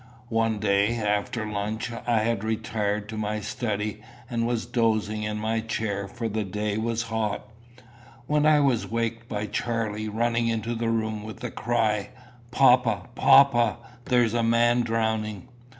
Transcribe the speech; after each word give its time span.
One 0.29 0.57
day, 0.57 0.95
after 0.97 1.45
lunch, 1.45 1.91
I 2.07 2.21
had 2.23 2.43
retired 2.43 3.07
to 3.09 3.17
my 3.19 3.39
study, 3.39 4.01
and 4.31 4.47
was 4.47 4.65
dozing 4.65 5.21
in 5.21 5.37
my 5.37 5.59
chair, 5.59 6.07
for 6.07 6.27
the 6.27 6.43
day 6.43 6.75
was 6.79 7.03
hot, 7.03 7.47
when 8.25 8.47
I 8.47 8.61
was 8.61 8.89
waked 8.89 9.29
by 9.29 9.45
Charlie 9.45 10.09
rushing 10.09 10.47
into 10.47 10.73
the 10.73 10.89
room 10.89 11.21
with 11.21 11.41
the 11.41 11.51
cry, 11.51 12.09
"Papa, 12.49 13.09
papa, 13.13 13.77
there's 14.05 14.33
a 14.33 14.41
man 14.41 14.81
drowning." 14.81 15.47